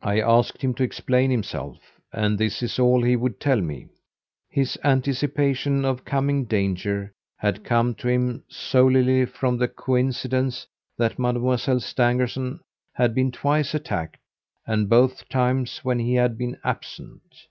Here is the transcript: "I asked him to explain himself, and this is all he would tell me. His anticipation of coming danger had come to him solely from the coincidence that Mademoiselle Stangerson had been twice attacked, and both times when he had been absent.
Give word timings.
"I 0.00 0.22
asked 0.22 0.62
him 0.62 0.72
to 0.76 0.82
explain 0.82 1.30
himself, 1.30 2.00
and 2.14 2.38
this 2.38 2.62
is 2.62 2.78
all 2.78 3.02
he 3.02 3.14
would 3.14 3.38
tell 3.40 3.60
me. 3.60 3.88
His 4.48 4.78
anticipation 4.82 5.84
of 5.84 6.02
coming 6.06 6.46
danger 6.46 7.12
had 7.36 7.62
come 7.62 7.94
to 7.96 8.08
him 8.08 8.44
solely 8.48 9.26
from 9.26 9.58
the 9.58 9.68
coincidence 9.68 10.66
that 10.96 11.18
Mademoiselle 11.18 11.80
Stangerson 11.80 12.60
had 12.94 13.14
been 13.14 13.30
twice 13.30 13.74
attacked, 13.74 14.16
and 14.66 14.88
both 14.88 15.28
times 15.28 15.80
when 15.84 15.98
he 15.98 16.14
had 16.14 16.38
been 16.38 16.56
absent. 16.64 17.44